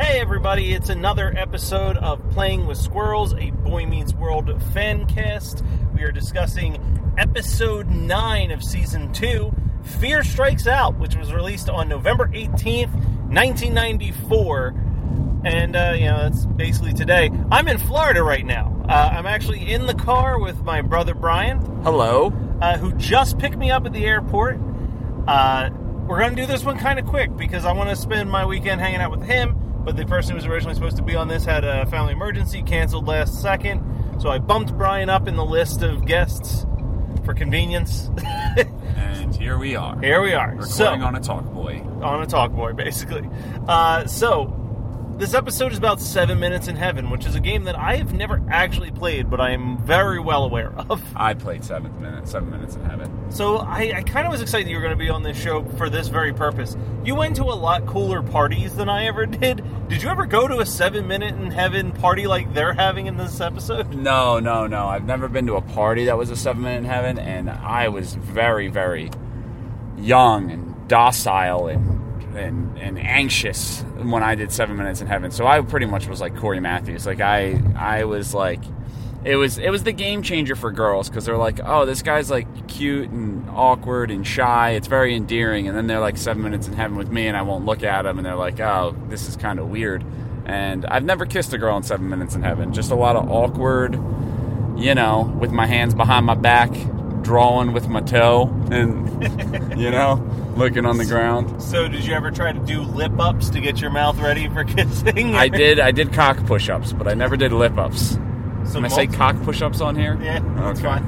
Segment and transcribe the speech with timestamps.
[0.00, 5.64] Hey everybody, it's another episode of Playing with Squirrels, a Boy Meets World fan cast.
[5.94, 9.52] We are discussing episode 9 of season 2,
[10.00, 12.92] Fear Strikes Out, which was released on November 18th,
[13.28, 14.68] 1994.
[15.44, 17.30] And, uh, you know, that's basically today.
[17.50, 18.84] I'm in Florida right now.
[18.88, 22.32] Uh, I'm actually in the car with my brother Brian, Hello.
[22.60, 24.60] uh, who just picked me up at the airport.
[25.26, 25.70] Uh,
[26.06, 28.46] we're going to do this one kind of quick because I want to spend my
[28.46, 29.64] weekend hanging out with him.
[29.84, 32.62] But the person who was originally supposed to be on this had a family emergency,
[32.62, 34.20] canceled last second.
[34.20, 36.66] So I bumped Brian up in the list of guests
[37.24, 38.10] for convenience.
[38.98, 39.98] And here we are.
[40.00, 40.48] Here we are.
[40.50, 41.80] Recording so, on a talk boy.
[42.02, 43.28] on a talk boy, basically.
[43.68, 44.46] Uh, so,
[45.18, 48.12] this episode is about Seven Minutes in Heaven, which is a game that I have
[48.12, 51.02] never actually played, but I am very well aware of.
[51.16, 53.32] I played seventh minute, seven minutes in heaven.
[53.32, 55.64] So I, I kind of was excited you were going to be on this show
[55.76, 56.76] for this very purpose.
[57.04, 59.64] You went to a lot cooler parties than I ever did.
[59.88, 63.16] Did you ever go to a seven minute in heaven party like they're having in
[63.16, 63.92] this episode?
[63.96, 64.86] No, no, no.
[64.86, 67.88] I've never been to a party that was a seven minute in heaven, and I
[67.88, 69.10] was very, very
[69.96, 71.97] young and docile and
[72.36, 75.30] and, and anxious when I did seven minutes in heaven.
[75.30, 77.06] So I pretty much was like Cory Matthews.
[77.06, 78.60] Like I I was like
[79.24, 82.30] it was it was the game changer for girls because they're like, oh, this guy's
[82.30, 84.70] like cute and awkward and shy.
[84.70, 87.42] It's very endearing, and then they're like seven minutes in heaven with me, and I
[87.42, 90.04] won't look at them, and they're like, oh, this is kind of weird.
[90.46, 92.72] And I've never kissed a girl in seven minutes in heaven.
[92.72, 93.94] Just a lot of awkward,
[94.76, 96.70] you know, with my hands behind my back,
[97.28, 99.06] drawing with my toe, and
[99.78, 100.14] you know,
[100.56, 101.62] looking on the ground.
[101.62, 104.64] So did you ever try to do lip ups to get your mouth ready for
[104.76, 105.34] kissing?
[105.34, 105.78] I did.
[105.78, 108.12] I did cock push-ups, but I never did lip-ups.
[108.64, 110.18] So Can I say cock push-ups on here?
[110.22, 110.88] Yeah, that's Okay.
[110.88, 111.04] fine.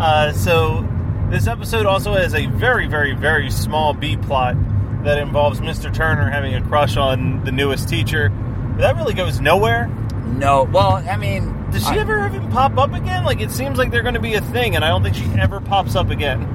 [0.00, 0.86] Uh, so
[1.30, 4.54] this episode also has a very, very, very small B plot
[5.02, 5.92] that involves Mr.
[5.92, 8.28] Turner having a crush on the newest teacher.
[8.28, 9.88] But that really goes nowhere.
[10.26, 10.62] No.
[10.64, 13.24] Well, I mean, Does she I- ever even pop up again?
[13.24, 15.26] Like it seems like they're going to be a thing, and I don't think she
[15.38, 16.46] ever pops up again.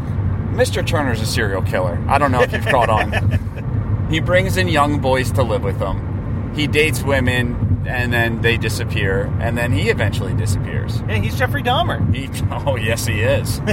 [0.55, 0.85] Mr.
[0.85, 2.03] Turner's a serial killer.
[2.07, 3.47] I don't know if you've caught on.
[4.11, 6.53] He brings in young boys to live with him.
[6.53, 10.99] He dates women, and then they disappear, and then he eventually disappears.
[11.07, 12.13] Yeah, he's Jeffrey Dahmer.
[12.13, 13.61] He, oh, yes, he is.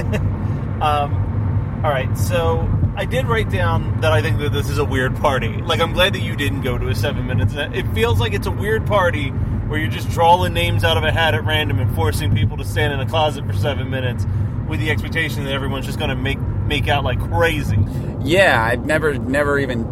[0.81, 2.65] Um, all right, so
[2.95, 5.61] I did write down that I think that this is a weird party.
[5.61, 7.53] Like, I'm glad that you didn't go to a seven minutes.
[7.53, 9.33] It feels like it's a weird party
[9.69, 12.65] where you're just drawing names out of a hat at random and forcing people to
[12.65, 14.25] stand in a closet for seven minutes
[14.67, 17.77] with the expectation that everyone's just going to make make out like crazy.
[18.21, 19.83] yeah, I've never, never even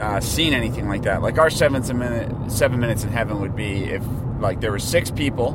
[0.00, 1.22] uh, seen anything like that.
[1.22, 4.02] Like our seven minute, seven minutes in heaven would be if
[4.40, 5.52] like there were six people,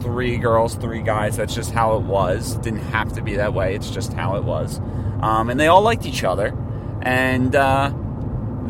[0.00, 1.36] three girls, three guys.
[1.36, 2.56] That's just how it was.
[2.56, 3.74] Didn't have to be that way.
[3.74, 4.80] It's just how it was.
[5.22, 6.56] Um, and they all liked each other,
[7.02, 7.92] and uh,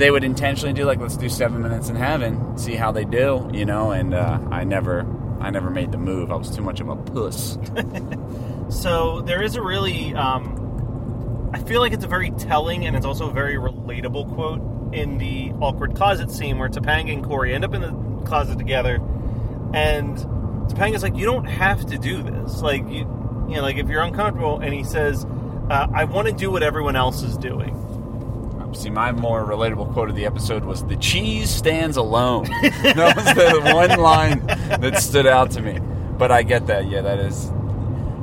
[0.01, 3.49] they would intentionally do like, let's do seven minutes in heaven, see how they do,
[3.53, 3.93] you know.
[3.93, 5.07] And uh, I never,
[5.41, 6.33] I never made the move.
[6.33, 7.59] I was too much of a puss.
[8.71, 13.05] So there is a really, um, I feel like it's a very telling and it's
[13.05, 17.65] also a very relatable quote in the awkward closet scene where Topanga and Cory end
[17.65, 17.91] up in the
[18.25, 18.97] closet together,
[19.75, 20.17] and
[20.69, 22.63] Topanga's like, "You don't have to do this.
[22.63, 22.99] Like, you,
[23.49, 25.25] you know, like if you're uncomfortable." And he says,
[25.69, 27.75] uh, "I want to do what everyone else is doing."
[28.73, 33.25] See, my more relatable quote of the episode was "The cheese stands alone." that was
[33.65, 35.79] the one line that stood out to me.
[36.19, 36.89] But I get that.
[36.89, 37.51] Yeah, that is.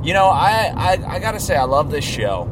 [0.02, 2.48] You know, I I, I gotta say, I love this show.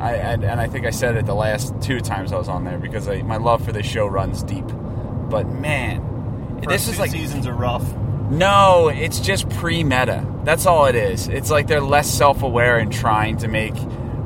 [0.00, 2.64] I and, and I think I said it the last two times I was on
[2.64, 4.66] there because I, my love for this show runs deep.
[4.66, 7.84] But man, First this is like seasons are rough.
[8.30, 10.26] no, it's just pre-meta.
[10.44, 11.28] That's all it is.
[11.28, 13.74] It's like they're less self-aware and trying to make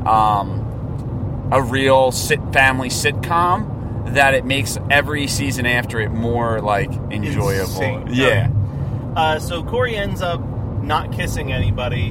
[0.07, 0.62] um,
[1.53, 7.83] a real sit family sitcom that it makes every season after it more like enjoyable.
[7.83, 8.09] Insane.
[8.11, 8.51] Yeah.
[9.15, 10.41] Uh, so Cory ends up
[10.83, 12.11] not kissing anybody.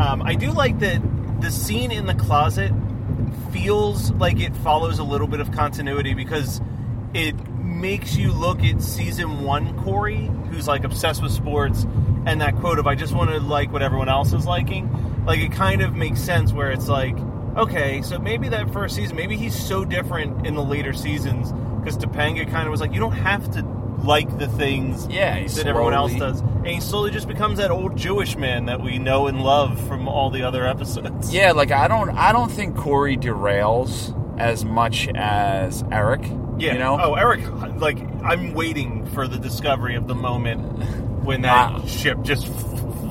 [0.00, 1.00] Um, I do like that
[1.40, 2.72] the scene in the closet
[3.52, 6.60] feels like it follows a little bit of continuity because
[7.14, 11.86] it makes you look at season one Cory, who's like obsessed with sports,
[12.26, 15.40] and that quote of "I just want to like what everyone else is liking." Like
[15.40, 17.16] it kind of makes sense where it's like,
[17.56, 21.96] okay, so maybe that first season, maybe he's so different in the later seasons because
[21.96, 23.62] Topanga kind of was like, you don't have to
[24.04, 26.40] like the things Yeah, that everyone else does.
[26.40, 30.08] And he slowly just becomes that old Jewish man that we know and love from
[30.08, 31.32] all the other episodes.
[31.32, 36.22] Yeah, like I don't I don't think Cory derails as much as Eric.
[36.58, 36.72] Yeah.
[36.72, 36.98] You know?
[37.00, 37.44] Oh, Eric,
[37.80, 40.60] like, I'm waiting for the discovery of the moment
[41.24, 41.86] when that Nah.
[41.86, 42.46] ship just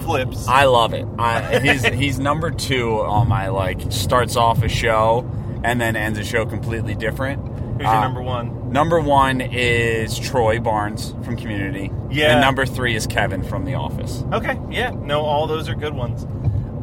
[0.01, 0.47] flips.
[0.47, 1.05] I love it.
[1.17, 5.29] I, he's he's number two on my like starts off a show
[5.63, 7.45] and then ends a show completely different.
[7.47, 8.71] Who's your Uh, number one?
[8.71, 11.91] Number one is Troy Barnes from Community.
[12.09, 12.31] Yeah.
[12.33, 14.23] And number three is Kevin from The Office.
[14.31, 16.25] Okay, yeah, no, all those are good ones.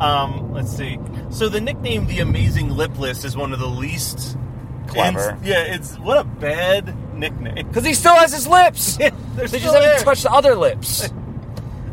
[0.01, 0.99] Um, let's see.
[1.31, 4.37] So the nickname "The Amazing Lipless" is one of the least
[4.87, 5.31] Clever.
[5.31, 7.67] ins- yeah, it's what a bad nickname.
[7.67, 8.99] Because he still has his lips.
[9.39, 11.09] They just haven't touched the other lips.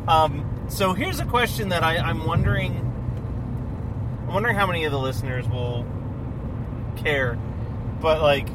[0.08, 2.74] Um, so here's a question that I, I'm wondering.
[4.28, 5.86] I'm wondering how many of the listeners will
[6.98, 7.38] care,
[8.02, 8.48] but like,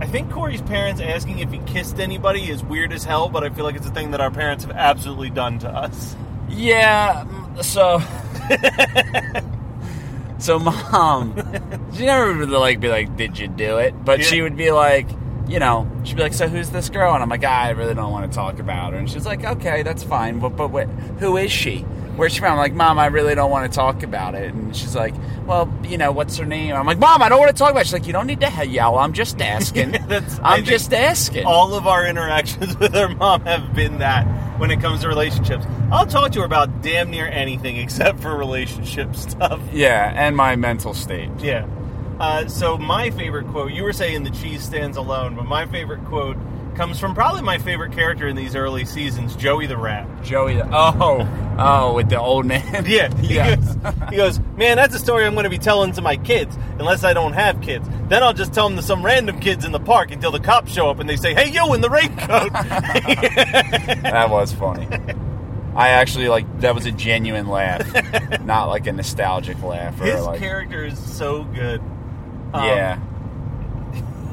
[0.00, 3.28] I think Cory's parents asking if he kissed anybody is weird as hell.
[3.28, 6.16] But I feel like it's a thing that our parents have absolutely done to us.
[6.48, 7.24] Yeah,
[7.60, 8.00] so
[10.38, 11.36] so mom,
[11.94, 14.24] she never would like be like, "Did you do it?" But Yeah.
[14.26, 15.06] she would be like,
[15.50, 18.12] you know, she'd be like, "So who's this girl?" And I'm like, "I really don't
[18.12, 20.88] want to talk about her." And she's like, "Okay, that's fine, but but wait,
[21.18, 21.84] who is she?"
[22.16, 22.52] Where's she from?
[22.52, 24.52] I'm like, Mom, I really don't want to talk about it.
[24.52, 25.14] And she's like,
[25.46, 26.74] Well, you know, what's her name?
[26.74, 27.84] I'm like, Mom, I don't want to talk about it.
[27.86, 28.98] She's like, You don't need to yell.
[28.98, 29.96] I'm just asking.
[30.42, 31.46] I'm just asking.
[31.46, 34.26] All of our interactions with our mom have been that
[34.60, 35.64] when it comes to relationships.
[35.90, 39.60] I'll talk to her about damn near anything except for relationship stuff.
[39.72, 41.30] yeah, and my mental state.
[41.38, 41.66] Yeah.
[42.20, 46.04] Uh, so my favorite quote, you were saying the cheese stands alone, but my favorite
[46.04, 46.36] quote
[46.76, 50.06] comes from probably my favorite character in these early seasons, Joey the Rat.
[50.22, 51.26] Joey, the, oh,
[51.58, 52.84] oh, with the old man.
[52.90, 53.56] Yeah, he, yeah.
[53.56, 53.76] Goes,
[54.10, 57.04] he goes, man, that's a story I'm going to be telling to my kids, unless
[57.04, 57.88] I don't have kids.
[58.08, 60.72] Then I'll just tell them to some random kids in the park until the cops
[60.72, 62.52] show up and they say, hey, yo, in the raincoat.
[62.52, 64.86] that was funny.
[65.74, 70.26] I actually like that was a genuine laugh, not like a nostalgic laugh or His
[70.26, 71.80] like character is so good.
[72.52, 72.98] Um, yeah.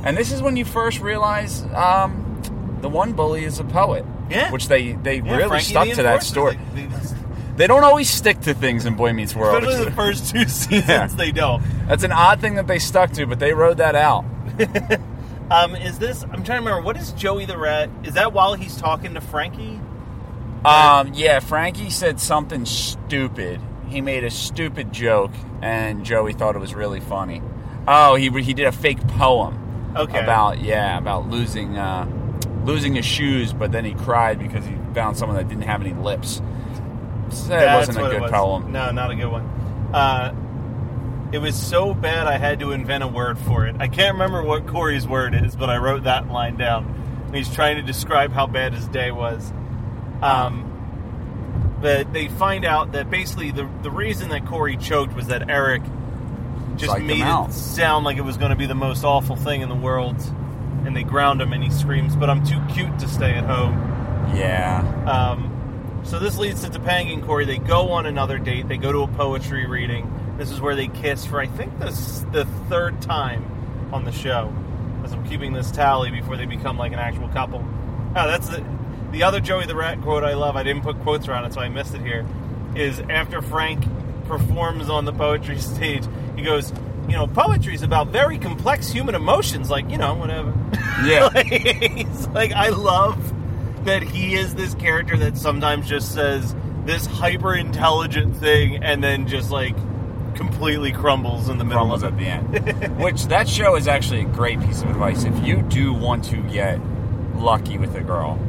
[0.04, 4.06] And this is when you first realize um, the one bully is a poet.
[4.30, 4.52] Yeah.
[4.52, 6.60] Which they they yeah, really Frankie stuck the to that story.
[6.74, 6.98] they- they-
[7.58, 9.64] They don't always stick to things in Boy Meets World.
[9.64, 11.08] especially the first two seasons, Yeah.
[11.08, 11.64] they don't.
[11.88, 14.26] That's an odd thing that they stuck to, but they wrote that out.
[15.50, 16.24] Um, is this?
[16.24, 16.82] I'm trying to remember.
[16.82, 17.90] What is Joey the Rat?
[18.04, 19.80] Is that while he's talking to Frankie?
[20.66, 23.62] Um, yeah, Frankie said something stupid.
[23.88, 25.32] He made a stupid joke,
[25.62, 27.42] and Joey thought it was really funny.
[27.88, 29.94] Oh, he he did a fake poem.
[29.96, 30.20] Okay.
[30.20, 32.06] About yeah, about losing uh,
[32.66, 35.94] losing his shoes, but then he cried because he found someone that didn't have any
[35.94, 36.42] lips.
[37.30, 38.32] So that wasn't a good was.
[38.32, 38.72] poem.
[38.72, 39.44] No, not a good one.
[39.94, 40.36] Uh,
[41.32, 43.76] it was so bad I had to invent a word for it.
[43.80, 47.30] I can't remember what Cory's word is, but I wrote that line down.
[47.34, 49.52] He's trying to describe how bad his day was.
[50.22, 55.50] Um, but they find out that basically the the reason that Cory choked was that
[55.50, 55.84] Eric
[56.78, 59.70] just made it sound like it was going to be the most awful thing in
[59.70, 60.16] the world.
[60.86, 63.74] And they ground him, and he screams, "But I'm too cute to stay at home."
[64.36, 67.46] Yeah, Um, so this leads to Topanga and Cory.
[67.46, 68.68] They go on another date.
[68.68, 70.36] They go to a poetry reading.
[70.38, 74.54] This is where they kiss for I think this the third time on the show.
[75.04, 77.66] As I'm keeping this tally before they become like an actual couple.
[78.16, 78.64] Oh, that's the
[79.12, 80.56] the other Joey the Rat quote I love.
[80.56, 82.26] I didn't put quotes around it, so I missed it here.
[82.76, 83.86] Is after Frank
[84.26, 86.04] performs on the poetry stage,
[86.38, 86.72] he goes,
[87.10, 90.54] "You know, poetry is about very complex human emotions, like you know, whatever."
[91.04, 91.30] yeah.
[91.34, 93.34] like, he's like, I love
[93.86, 96.56] that he is this character that sometimes just says
[96.86, 99.76] this hyper intelligent thing and then just like
[100.36, 102.64] completely crumbles in the middle crumbles of at it.
[102.64, 102.98] the end.
[103.02, 105.24] Which that show is actually a great piece of advice.
[105.24, 106.80] If you do want to get
[107.36, 108.40] lucky with a girl,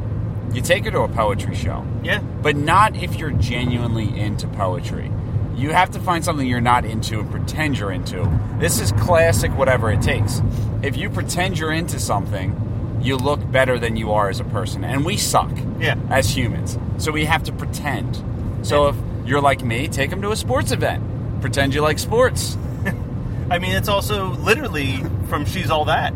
[0.53, 1.85] you take her to a poetry show.
[2.03, 2.19] Yeah.
[2.19, 5.11] But not if you're genuinely into poetry.
[5.59, 8.29] You have to find something you're not into and pretend you're into.
[8.59, 10.41] This is classic whatever it takes.
[10.81, 14.83] If you pretend you're into something, you look better than you are as a person.
[14.83, 15.95] And we suck Yeah.
[16.09, 16.77] as humans.
[16.97, 18.23] So we have to pretend.
[18.61, 21.03] So if you're like me, take them to a sports event.
[21.41, 22.57] Pretend you like sports.
[23.51, 26.13] I mean, it's also literally from She's All That.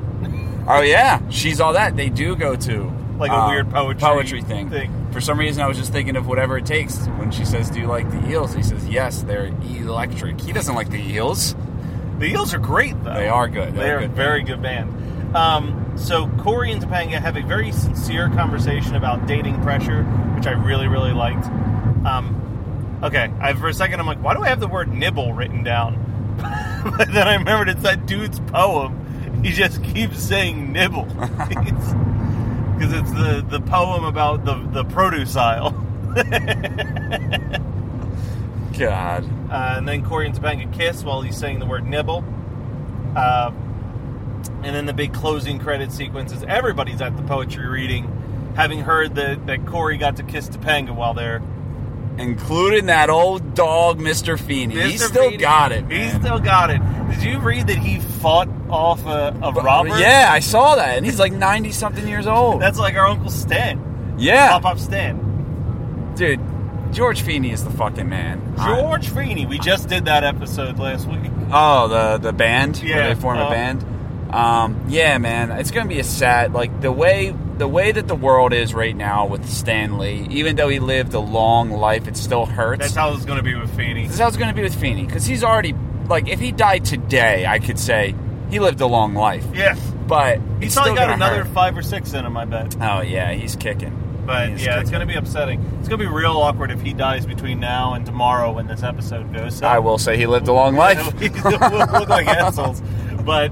[0.68, 1.98] Oh yeah, she's all that.
[1.98, 4.70] They do go to Like a uh, weird poetry poetry thing.
[4.70, 5.03] thing.
[5.14, 7.06] For some reason, I was just thinking of whatever it takes.
[7.06, 10.74] When she says, "Do you like the eels?" He says, "Yes, they're electric." He doesn't
[10.74, 11.56] like the eels.
[12.20, 13.14] The Eels are great, though.
[13.14, 13.74] They are good.
[13.74, 15.36] They're They're, a a good very good band.
[15.36, 20.04] Um, so Cory and Topanga have a very sincere conversation about dating pressure,
[20.36, 21.46] which I really, really liked.
[22.06, 25.34] Um, okay, I, for a second I'm like, why do I have the word nibble
[25.34, 26.36] written down?
[26.98, 29.42] but then I remembered it's that dude's poem.
[29.44, 31.06] He just keeps saying nibble
[32.74, 35.72] because it's the the poem about the the produce aisle.
[38.78, 39.24] God.
[39.52, 42.24] Uh, and then Cory and Topanga kiss while he's saying the word nibble.
[43.16, 43.52] Uh,
[44.64, 49.16] and then the big closing credit sequence is everybody's at the poetry reading, having heard
[49.16, 51.42] that, that Cory got to kiss Topanga while they're
[52.18, 54.40] including that old dog, Mr.
[54.40, 54.80] Feeny.
[54.80, 55.90] He still Feeny, got it.
[55.92, 56.82] He still got it.
[57.10, 59.98] Did you read that he fought off a, a robber?
[60.00, 62.62] Yeah, I saw that, and he's like ninety something years old.
[62.62, 64.16] That's like our Uncle Stan.
[64.18, 66.14] yeah, Pop Up Stan.
[66.16, 66.40] dude.
[66.92, 68.54] George Feeny is the fucking man.
[68.58, 69.48] I- George Feeny.
[69.48, 71.32] We just did that episode last week.
[71.52, 73.84] Oh, the the band where Yeah, they form uh, a band.
[74.32, 78.16] Um, yeah, man, it's gonna be a sad like the way the way that the
[78.16, 80.28] world is right now with Stan Lee.
[80.30, 82.82] Even though he lived a long life, it still hurts.
[82.82, 84.08] That's how it's going to be with Feeny.
[84.08, 85.74] That's how it's gonna be with Feeny because he's already
[86.10, 88.16] like if he died today, I could say
[88.50, 89.46] he lived a long life.
[89.54, 89.76] Yeah.
[90.08, 91.54] But He's probably got another hurt.
[91.54, 92.76] five or six in him, I bet.
[92.82, 94.00] Oh yeah, he's kicking.
[94.26, 95.62] But He's yeah, it's going to be upsetting.
[95.80, 98.82] It's going to be real awkward if he dies between now and tomorrow when this
[98.84, 99.58] episode goes.
[99.58, 101.14] So I will say he lived a long life.
[101.20, 102.82] we look like assholes.
[103.26, 103.52] But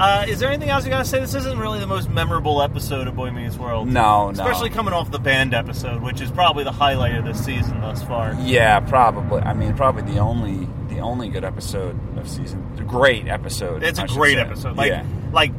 [0.00, 1.20] uh, is there anything else you got to say?
[1.20, 3.88] This isn't really the most memorable episode of Boy Meets World.
[3.88, 4.30] No, no.
[4.30, 8.02] Especially coming off the band episode, which is probably the highlight of this season thus
[8.02, 8.36] far.
[8.40, 9.40] Yeah, probably.
[9.42, 12.74] I mean, probably the only the only good episode of season.
[12.76, 13.82] The great episode.
[13.82, 14.40] It's I a great say.
[14.40, 14.76] episode.
[14.76, 15.52] Like, yeah, like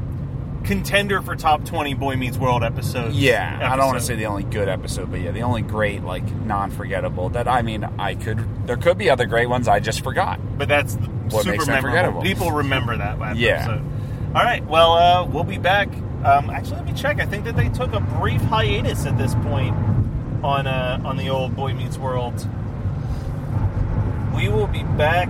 [0.63, 3.15] contender for top 20 Boy Meets World episodes.
[3.15, 3.59] yeah.
[3.71, 6.23] I don't want to say the only good episode, but yeah, the only great, like
[6.31, 7.29] non-forgettable.
[7.29, 8.67] That I mean, I could.
[8.67, 10.39] There could be other great ones I just forgot.
[10.57, 11.91] But that's What super makes them memorable.
[11.91, 12.21] forgettable.
[12.23, 13.79] People remember that last Yeah.
[14.35, 14.65] All right.
[14.65, 15.87] Well, uh, we'll be back.
[16.25, 17.21] Um, actually, let me check.
[17.21, 19.73] I think that they took a brief hiatus at this point
[20.43, 22.45] on uh, on the old Boy Meets World.
[24.35, 25.29] We will be back.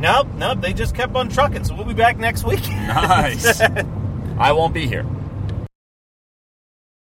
[0.00, 0.60] Nope, nope.
[0.60, 2.66] They just kept on trucking, so we'll be back next week.
[2.70, 3.60] Nice.
[4.36, 5.06] I won't be here.